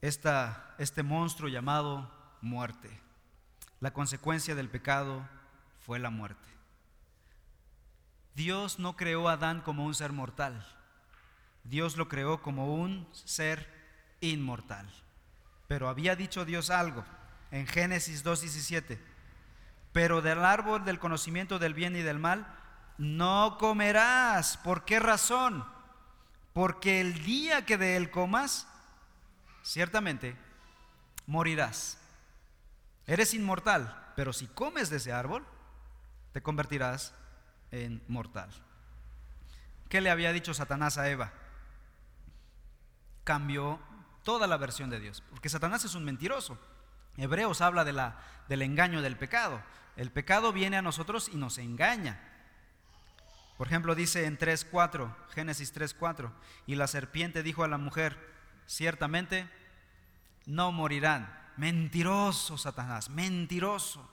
[0.01, 2.91] esta, este monstruo llamado muerte.
[3.79, 5.25] La consecuencia del pecado
[5.87, 6.49] fue la muerte.
[8.35, 10.67] Dios no creó a Adán como un ser mortal.
[11.63, 13.73] Dios lo creó como un ser
[14.21, 14.91] inmortal.
[15.69, 17.05] Pero había dicho Dios algo
[17.53, 18.99] en Génesis 2.17.
[19.93, 22.58] Pero del árbol del conocimiento del bien y del mal
[22.99, 24.57] no comerás.
[24.59, 25.65] ¿Por qué razón?
[26.53, 28.67] Porque el día que de él comas,
[29.63, 30.37] ciertamente
[31.27, 31.99] morirás.
[33.07, 35.47] Eres inmortal, pero si comes de ese árbol,
[36.33, 37.15] te convertirás
[37.71, 38.51] en mortal.
[39.89, 41.33] ¿Qué le había dicho Satanás a Eva?
[43.25, 43.79] Cambió
[44.25, 46.59] toda la versión de Dios, porque Satanás es un mentiroso.
[47.17, 49.63] Hebreos habla de la, del engaño del pecado.
[49.97, 52.28] El pecado viene a nosotros y nos engaña.
[53.59, 56.33] Por ejemplo, dice en 3.4, Génesis 3.4,
[56.67, 58.17] y la serpiente dijo a la mujer,
[58.67, 59.51] ciertamente
[60.47, 61.37] no morirán.
[61.57, 64.09] Mentiroso Satanás, mentiroso.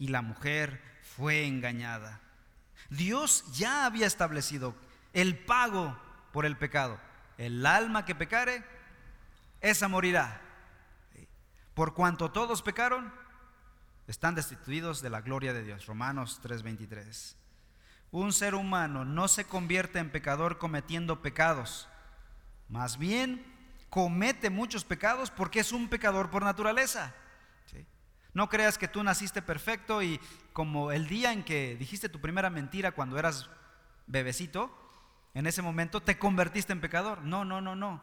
[0.00, 2.20] Y la mujer fue engañada.
[2.88, 4.74] Dios ya había establecido
[5.12, 5.96] el pago
[6.32, 7.00] por el pecado.
[7.38, 8.64] El alma que pecare,
[9.60, 10.40] esa morirá.
[11.74, 13.14] Por cuanto todos pecaron,
[14.08, 15.86] están destituidos de la gloria de Dios.
[15.86, 17.36] Romanos 3:23.
[18.12, 21.88] Un ser humano no se convierte en pecador cometiendo pecados.
[22.68, 23.44] Más bien,
[23.88, 27.14] comete muchos pecados porque es un pecador por naturaleza.
[28.32, 30.20] No creas que tú naciste perfecto y
[30.52, 33.50] como el día en que dijiste tu primera mentira cuando eras
[34.06, 34.70] bebecito,
[35.34, 37.22] en ese momento te convertiste en pecador.
[37.22, 38.02] No, no, no, no.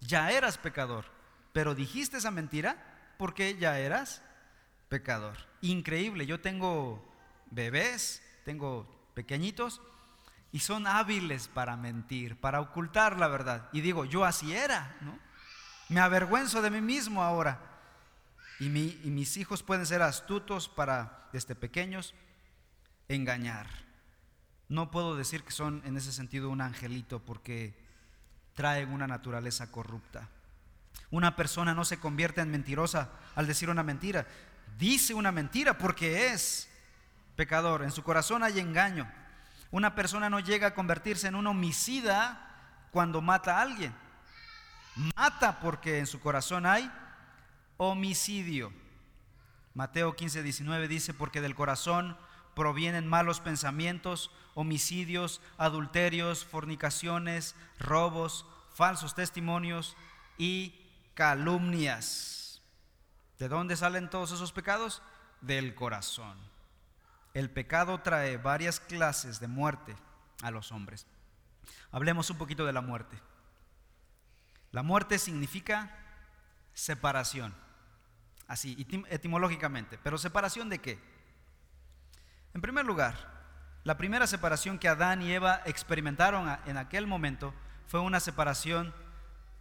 [0.00, 1.06] Ya eras pecador,
[1.52, 4.22] pero dijiste esa mentira porque ya eras
[4.88, 5.36] pecador.
[5.60, 7.06] Increíble, yo tengo
[7.50, 9.80] bebés, tengo pequeñitos
[10.52, 13.68] y son hábiles para mentir, para ocultar la verdad.
[13.72, 15.18] Y digo, yo así era, ¿no?
[15.88, 17.58] Me avergüenzo de mí mismo ahora.
[18.60, 22.14] Y, mis hijos pueden ser astutos para, desde pequeños,
[23.08, 23.66] engañar.
[24.68, 27.74] No puedo decir que son en ese sentido un angelito porque
[28.54, 30.28] traen una naturaleza corrupta.
[31.10, 34.28] Una persona no se convierte en mentirosa al decir una mentira.
[34.78, 36.67] Dice una mentira porque es
[37.38, 37.84] pecador.
[37.84, 39.08] En su corazón hay engaño.
[39.70, 43.94] Una persona no llega a convertirse en un homicida cuando mata a alguien.
[45.16, 46.90] Mata porque en su corazón hay
[47.76, 48.72] homicidio.
[49.72, 52.18] Mateo 15, 19 dice, porque del corazón
[52.56, 59.96] provienen malos pensamientos, homicidios, adulterios, fornicaciones, robos, falsos testimonios
[60.38, 60.74] y
[61.14, 62.62] calumnias.
[63.38, 65.02] ¿De dónde salen todos esos pecados?
[65.40, 66.36] Del corazón.
[67.34, 69.96] El pecado trae varias clases de muerte
[70.42, 71.06] a los hombres.
[71.90, 73.18] Hablemos un poquito de la muerte.
[74.72, 75.96] La muerte significa
[76.74, 77.54] separación
[78.48, 79.98] así, etimológicamente.
[80.02, 80.98] Pero separación de qué?
[82.54, 83.14] En primer lugar,
[83.84, 87.54] la primera separación que Adán y Eva experimentaron en aquel momento
[87.86, 88.92] fue una separación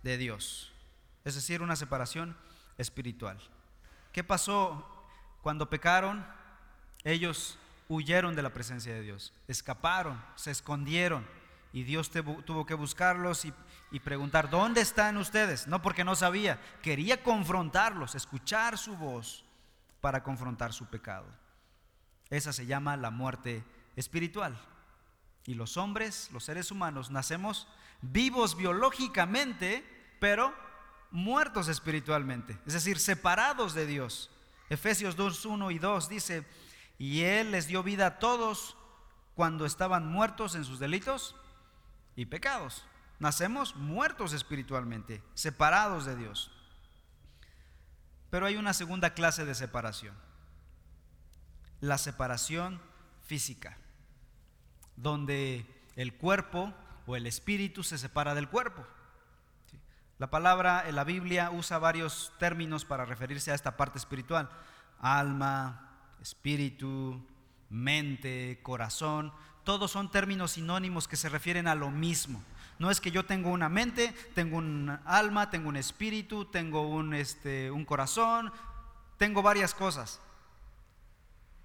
[0.04, 0.74] de Dios,
[1.24, 2.36] es decir, una separación
[2.78, 3.38] espiritual.
[4.12, 5.06] ¿Qué pasó
[5.42, 6.26] cuando pecaron?
[7.08, 11.26] Ellos huyeron de la presencia de Dios, escaparon, se escondieron
[11.72, 13.54] y Dios tuvo que buscarlos y,
[13.92, 15.68] y, preguntar, ¿dónde están ustedes?
[15.68, 19.46] No porque no sabía, quería confrontarlos, escuchar su voz
[20.02, 21.26] para confrontar su pecado.
[22.30, 23.64] Esa se llama la muerte
[23.96, 24.60] espiritual.
[25.46, 27.70] Y los hombres, los seres humanos, nacemos
[28.02, 29.82] vivos biológicamente,
[30.20, 30.54] pero
[31.12, 34.30] muertos espiritualmente, es decir, separados de Dios.
[34.70, 36.46] Efesios 2, 1 y 2 dice,
[36.98, 38.78] y Él les dio vida a todos
[39.36, 41.36] cuando estaban muertos en sus delitos
[42.16, 42.86] y pecados.
[43.20, 46.52] Nacemos muertos espiritualmente, separados de Dios.
[48.30, 50.16] Pero hay una segunda clase de separación,
[51.80, 52.82] la separación
[53.26, 53.78] física,
[54.96, 56.74] donde el cuerpo
[57.06, 58.86] o el espíritu se separa del cuerpo.
[60.18, 64.50] La palabra en la Biblia usa varios términos para referirse a esta parte espiritual.
[65.00, 65.87] Alma,
[66.28, 67.22] espíritu,
[67.70, 69.34] mente, corazón
[69.68, 72.42] todos son términos sinónimos que se refieren a lo mismo.
[72.80, 77.14] No es que yo tengo una mente, tengo un alma, tengo un espíritu, tengo un,
[77.14, 78.54] este, un corazón,
[79.18, 80.22] tengo varias cosas.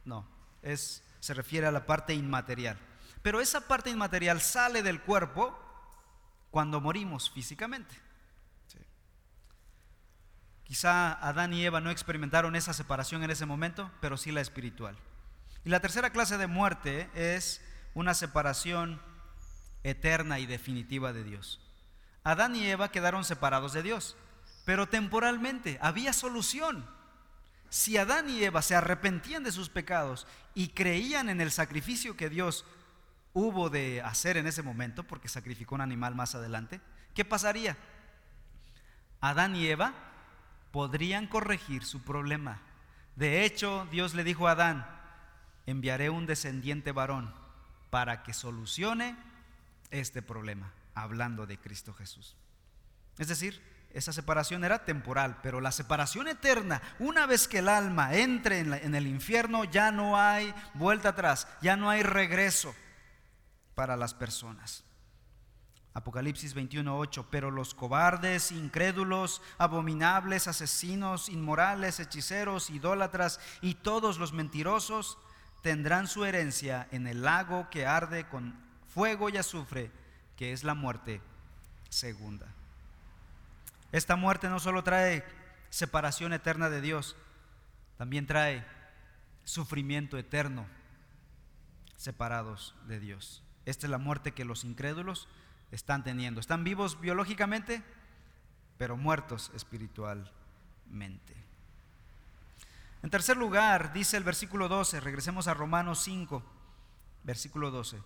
[0.05, 0.27] No,
[0.63, 2.77] es, se refiere a la parte inmaterial.
[3.23, 5.57] Pero esa parte inmaterial sale del cuerpo
[6.51, 7.95] cuando morimos físicamente.
[10.73, 14.97] Quizá Adán y Eva no experimentaron esa separación en ese momento, pero sí la espiritual.
[15.67, 17.61] Y la tercera clase de muerte es
[17.93, 18.99] una separación
[19.83, 21.61] eterna y definitiva de Dios.
[22.25, 24.17] Adán y Eva quedaron separados de Dios,
[24.65, 26.89] pero temporalmente había solución.
[27.69, 32.31] Si Adán y Eva se arrepentían de sus pecados y creían en el sacrificio que
[32.31, 32.65] Dios
[33.35, 36.81] hubo de hacer en ese momento, porque sacrificó un animal más adelante,
[37.15, 37.77] ¿qué pasaría?
[39.21, 40.09] Adán y Eva
[40.73, 42.61] podrían corregir su problema.
[43.15, 44.87] De hecho, Dios le dijo a Adán,
[45.67, 47.33] enviaré un descendiente varón
[47.91, 49.17] para que solucione
[49.91, 52.37] este problema, hablando de Cristo Jesús.
[53.19, 58.15] Es decir, esa separación era temporal, pero la separación eterna, una vez que el alma
[58.15, 62.75] entre en, el infierno, ya no hay vuelta atrás, ya no hay regreso
[63.75, 64.85] para las personas.
[65.95, 75.19] Apocalipsis 21:8, pero los cobardes, incrédulos, abominables, asesinos, inmorales, hechiceros, idólatras y todos los mentirosos
[75.63, 78.55] tendrán su herencia en el lago que arde con
[78.89, 79.91] fuego y azufre,
[80.37, 81.21] que es la muerte
[81.91, 82.47] segunda.
[83.93, 85.25] Esta muerte no solo trae
[85.69, 87.17] separación eterna de Dios,
[87.99, 88.67] también trae
[89.45, 90.67] sufrimiento eterno
[91.97, 93.43] separados de Dios.
[93.67, 95.29] Esta es la muerte que los incrédulos
[95.73, 96.41] están teniendo.
[96.41, 97.83] Están vivos biológicamente,
[98.79, 101.35] pero muertos espiritualmente.
[103.03, 106.41] En tercer lugar, dice el versículo 12, regresemos a Romanos 5,
[107.25, 108.01] versículo 12.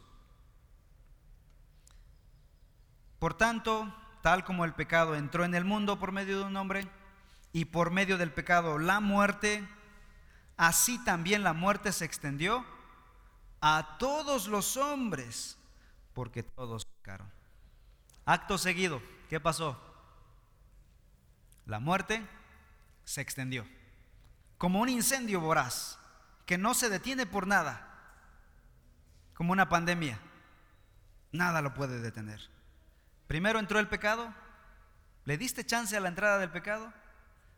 [3.18, 6.88] Por tanto, tal como el pecado entró en el mundo por medio de un hombre,
[7.56, 9.66] y por medio del pecado la muerte,
[10.58, 12.66] así también la muerte se extendió
[13.62, 15.56] a todos los hombres,
[16.12, 17.35] porque todos pecaron.
[18.26, 19.80] Acto seguido, ¿qué pasó?
[21.64, 22.26] La muerte
[23.04, 23.64] se extendió,
[24.58, 26.00] como un incendio voraz,
[26.44, 27.88] que no se detiene por nada,
[29.32, 30.18] como una pandemia.
[31.30, 32.40] Nada lo puede detener.
[33.28, 34.34] Primero entró el pecado,
[35.24, 36.92] le diste chance a la entrada del pecado,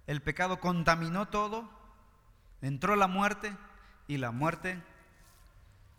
[0.07, 1.71] el pecado contaminó todo,
[2.61, 3.57] entró la muerte
[4.07, 4.83] y la muerte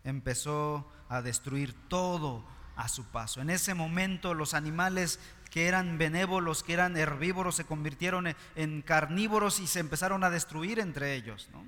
[0.04, 2.44] empezó a destruir todo
[2.76, 3.40] a su paso.
[3.40, 9.60] En ese momento los animales que eran benévolos, que eran herbívoros, se convirtieron en carnívoros
[9.60, 11.48] y se empezaron a destruir entre ellos.
[11.52, 11.64] ¿no?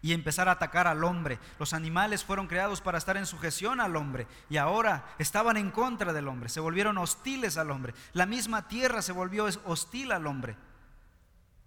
[0.00, 1.38] y empezar a atacar al hombre.
[1.58, 6.12] Los animales fueron creados para estar en sujeción al hombre y ahora estaban en contra
[6.12, 7.94] del hombre, se volvieron hostiles al hombre.
[8.12, 10.56] La misma tierra se volvió hostil al hombre.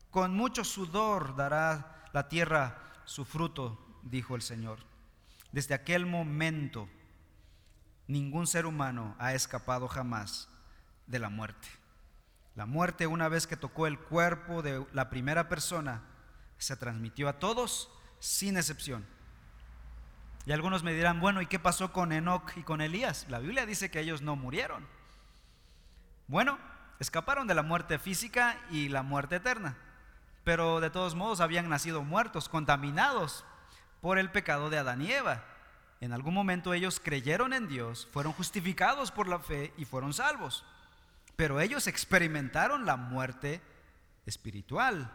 [0.10, 4.80] Con mucho sudor dará la tierra su fruto, dijo el Señor.
[5.52, 6.88] Desde aquel momento,
[8.12, 10.50] ningún ser humano ha escapado jamás
[11.08, 11.68] de la muerte.
[12.56, 16.04] La muerte, una vez que tocó el cuerpo de la primera persona,
[16.58, 19.06] se transmitió a todos sin excepción.
[20.46, 23.28] Y algunos me dirán, bueno, ¿y qué pasó con Enoch y con Elías?
[23.30, 24.86] La Biblia dice que ellos no murieron.
[26.28, 26.58] Bueno,
[27.00, 29.78] escaparon de la muerte física y la muerte eterna,
[30.44, 33.46] pero de todos modos habían nacido muertos, contaminados
[34.02, 35.44] por el pecado de Adán y Eva.
[36.02, 40.66] En algún momento ellos creyeron en Dios, fueron justificados por la fe y fueron salvos.
[41.36, 43.62] Pero ellos experimentaron la muerte
[44.26, 45.12] espiritual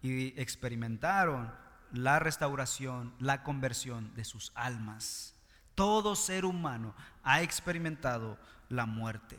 [0.00, 1.54] y experimentaron
[1.92, 5.34] la restauración, la conversión de sus almas.
[5.74, 8.38] Todo ser humano ha experimentado
[8.70, 9.36] la muerte.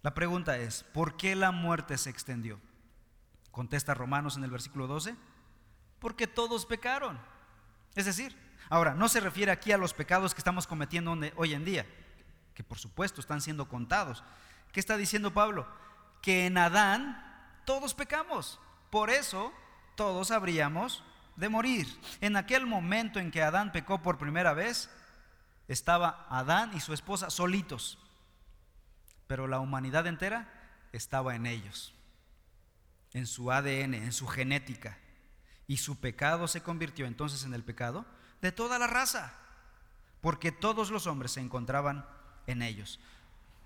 [0.00, 2.58] La pregunta es, ¿por qué la muerte se extendió?
[3.50, 5.14] Contesta Romanos en el versículo 12,
[5.98, 7.18] porque todos pecaron.
[7.94, 11.64] Es decir, ahora, no se refiere aquí a los pecados que estamos cometiendo hoy en
[11.64, 11.86] día,
[12.54, 14.22] que por supuesto están siendo contados.
[14.72, 15.66] ¿Qué está diciendo Pablo?
[16.22, 17.24] Que en Adán
[17.64, 18.60] todos pecamos.
[18.90, 19.52] Por eso
[19.96, 21.02] todos habríamos
[21.36, 21.86] de morir.
[22.20, 24.90] En aquel momento en que Adán pecó por primera vez,
[25.68, 27.98] estaba Adán y su esposa solitos,
[29.26, 30.48] pero la humanidad entera
[30.92, 31.94] estaba en ellos,
[33.12, 34.98] en su ADN, en su genética,
[35.66, 38.06] y su pecado se convirtió entonces en el pecado
[38.40, 39.32] de toda la raza,
[40.20, 42.04] porque todos los hombres se encontraban
[42.46, 43.00] en ellos.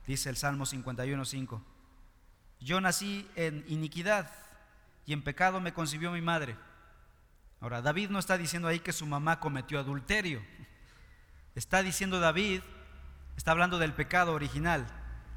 [0.06, 1.62] Dice el Salmo 51.5,
[2.60, 4.30] yo nací en iniquidad
[5.06, 6.56] y en pecado me concibió mi madre.
[7.60, 10.42] Ahora, David no está diciendo ahí que su mamá cometió adulterio.
[11.54, 12.60] Está diciendo David,
[13.36, 14.86] está hablando del pecado original.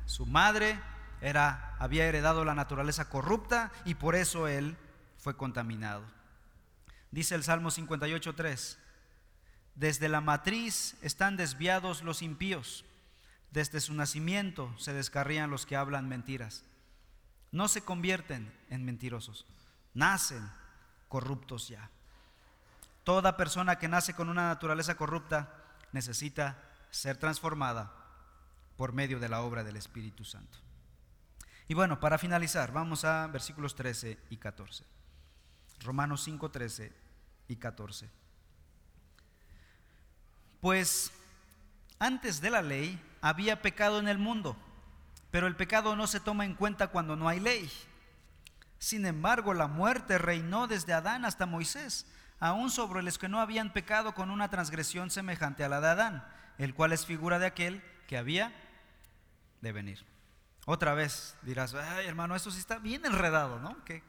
[0.06, 0.80] Su madre
[1.22, 4.78] era, había heredado la naturaleza corrupta y por eso él
[5.18, 6.04] fue contaminado.
[7.12, 8.78] Dice el Salmo 58.3,
[9.76, 12.86] desde la matriz están desviados los impíos,
[13.52, 16.64] desde su nacimiento se descarrían los que hablan mentiras.
[17.52, 19.46] No se convierten en mentirosos,
[19.94, 20.50] nacen
[21.08, 21.90] corruptos ya.
[23.04, 25.54] Toda persona que nace con una naturaleza corrupta
[25.92, 26.58] necesita
[26.90, 27.92] ser transformada
[28.78, 30.58] por medio de la obra del Espíritu Santo.
[31.68, 34.86] Y bueno, para finalizar, vamos a versículos 13 y 14.
[35.80, 36.94] Romanos 5, 13
[37.48, 38.25] y 14.
[40.66, 41.12] Pues
[42.00, 44.58] antes de la ley había pecado en el mundo,
[45.30, 47.72] pero el pecado no se toma en cuenta cuando no hay ley.
[48.80, 52.08] Sin embargo, la muerte reinó desde Adán hasta Moisés,
[52.40, 56.28] aún sobre los que no habían pecado con una transgresión semejante a la de Adán,
[56.58, 58.52] el cual es figura de aquel que había
[59.62, 60.04] de venir.
[60.66, 63.86] Otra vez dirás, hermano, esto sí está bien enredado, ¿no?
[63.86, 64.02] ¿Qué,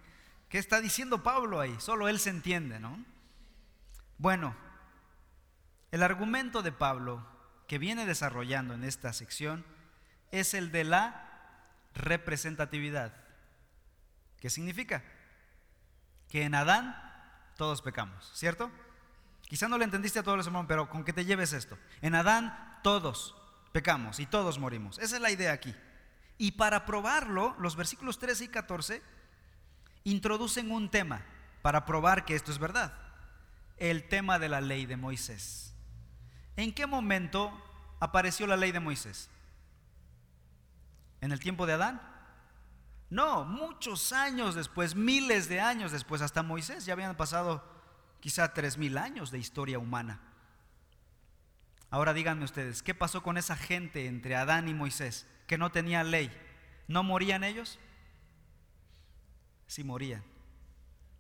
[0.48, 1.76] ¿Qué está diciendo Pablo ahí?
[1.80, 3.04] Solo él se entiende, ¿no?
[4.16, 4.56] Bueno,
[5.96, 7.26] el argumento de Pablo
[7.66, 9.64] que viene desarrollando en esta sección
[10.30, 11.26] es el de la
[11.94, 13.14] representatividad.
[14.38, 15.02] ¿Qué significa?
[16.28, 16.94] Que en Adán
[17.56, 18.70] todos pecamos, ¿cierto?
[19.48, 21.78] Quizá no le entendiste a todos los hermanos, pero con que te lleves esto.
[22.02, 23.34] En Adán todos
[23.72, 24.98] pecamos y todos morimos.
[24.98, 25.74] Esa es la idea aquí.
[26.36, 29.02] Y para probarlo, los versículos 13 y 14
[30.04, 31.22] introducen un tema
[31.62, 32.92] para probar que esto es verdad.
[33.78, 35.72] El tema de la ley de Moisés.
[36.56, 37.52] ¿En qué momento
[38.00, 39.28] apareció la ley de Moisés?
[41.20, 42.00] ¿En el tiempo de Adán?
[43.10, 47.62] No, muchos años después, miles de años después, hasta Moisés ya habían pasado
[48.20, 50.20] quizá tres mil años de historia humana.
[51.90, 56.02] Ahora díganme ustedes, ¿qué pasó con esa gente entre Adán y Moisés que no tenía
[56.02, 56.32] ley?
[56.88, 57.78] ¿No morían ellos?
[59.68, 60.24] Sí morían.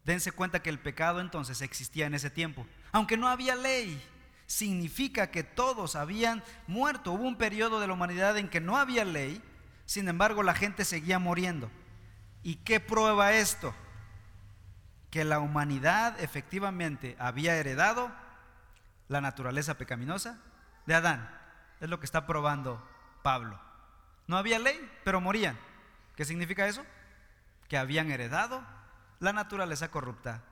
[0.04, 4.02] Dense cuenta que el pecado entonces existía en ese tiempo, aunque no había ley
[4.46, 7.12] significa que todos habían muerto.
[7.12, 9.42] Hubo un periodo de la humanidad en que no había ley,
[9.84, 11.70] sin embargo la gente seguía muriendo.
[12.42, 13.74] ¿Y qué prueba esto?
[15.10, 18.10] Que la humanidad efectivamente había heredado
[19.08, 20.38] la naturaleza pecaminosa
[20.86, 21.28] de Adán.
[21.80, 22.86] Es lo que está probando
[23.22, 23.60] Pablo.
[24.26, 25.58] No había ley, pero morían.
[26.16, 26.84] ¿Qué significa eso?
[27.68, 28.64] Que habían heredado
[29.20, 30.42] la naturaleza corrupta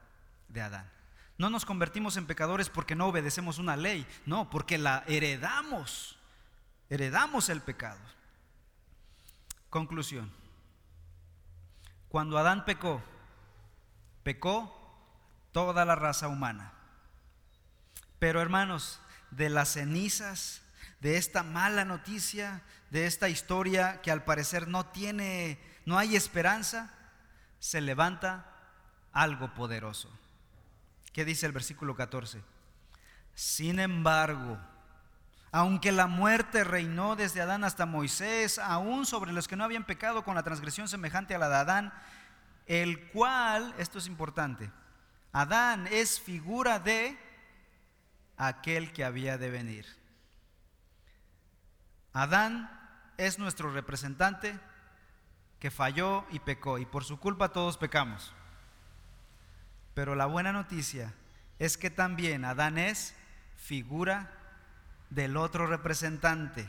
[0.49, 0.94] de Adán.
[1.37, 6.17] No nos convertimos en pecadores porque no obedecemos una ley, no, porque la heredamos.
[6.89, 8.01] Heredamos el pecado.
[9.69, 10.31] Conclusión.
[12.09, 13.03] Cuando Adán pecó,
[14.23, 14.73] pecó
[15.51, 16.73] toda la raza humana.
[18.21, 19.01] Pero hermanos,
[19.33, 20.63] de las cenizas,
[21.01, 26.95] de esta mala noticia, de esta historia que al parecer no tiene, no hay esperanza,
[27.59, 28.47] se levanta
[29.13, 30.09] algo poderoso.
[31.15, 32.43] ¿Qué dice el versículo 14?
[33.35, 34.59] Sin embargo,
[35.53, 40.25] aunque la muerte reinó desde Adán hasta Moisés, aún sobre los que no habían pecado
[40.25, 41.95] con la transgresión semejante a la de Adán,
[42.67, 44.73] el cual, esto es importante,
[45.33, 47.17] Adán es figura de
[48.37, 49.87] aquel que había de venir.
[52.13, 52.69] Adán
[53.19, 54.59] es nuestro representante
[55.61, 58.35] que falló y pecó, y por su culpa todos pecamos.
[59.95, 61.15] Pero la buena noticia
[61.59, 63.15] es que también Adán es
[63.57, 64.31] figura
[65.11, 66.69] del otro representante.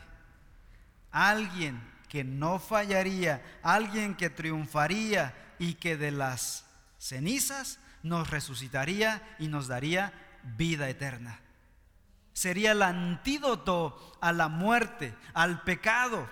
[1.11, 6.65] Alguien que no fallaría, alguien que triunfaría y que de las
[6.99, 10.13] cenizas nos resucitaría y nos daría
[10.43, 11.39] vida eterna.
[12.33, 16.29] Sería el antídoto a la muerte, al pecado,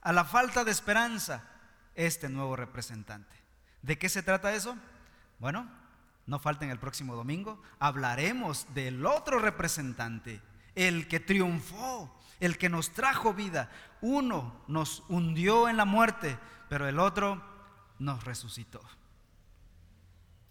[0.00, 1.42] a la falta de esperanza,
[1.94, 3.34] este nuevo representante.
[3.82, 4.76] ¿De qué se trata eso?
[5.38, 5.68] Bueno,
[6.26, 10.40] no falten el próximo domingo, hablaremos del otro representante,
[10.74, 13.70] el que triunfó, el que nos trajo vida.
[14.00, 17.42] Uno nos hundió en la muerte, pero el otro
[17.98, 18.80] nos resucitó.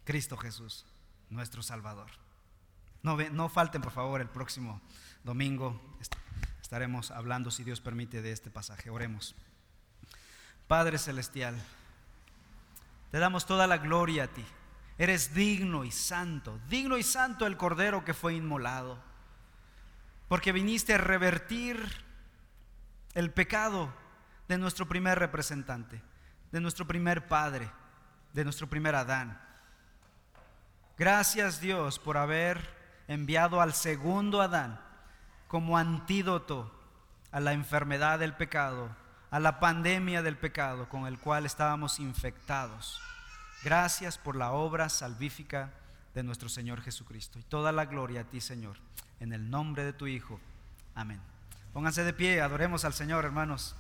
[0.04, 0.86] Cristo Jesús,
[1.30, 2.12] nuestro Salvador.
[3.02, 4.82] No, no falten, por favor, el próximo
[5.24, 5.80] domingo.
[6.62, 8.90] Estaremos hablando, si Dios permite, de este pasaje.
[8.90, 9.36] Oremos.
[10.68, 11.56] Padre Celestial,
[13.12, 14.46] te damos toda la gloria a ti.
[15.04, 18.97] Eres digno y santo, digno y santo el Cordero que fue inmolado,
[20.30, 22.06] porque viniste a revertir
[23.14, 23.93] el pecado
[24.47, 26.01] de nuestro primer representante,
[26.54, 27.70] de nuestro primer padre,
[28.32, 29.38] de nuestro primer Adán.
[30.97, 32.66] Gracias Dios por haber
[33.10, 34.80] enviado al segundo Adán
[35.49, 36.74] como antídoto
[37.34, 38.95] a la enfermedad del pecado,
[39.32, 43.01] a la pandemia del pecado con el cual estábamos infectados.
[43.64, 45.72] Gracias por la obra salvífica
[46.14, 47.39] de nuestro Señor Jesucristo.
[47.39, 48.78] Y toda la gloria a ti, Señor,
[49.20, 50.39] en el nombre de tu Hijo.
[50.95, 51.22] Amén.
[51.72, 53.76] Pónganse de pie, adoremos al Señor, hermanos.